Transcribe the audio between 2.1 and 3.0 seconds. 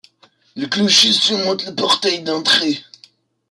d'entrée.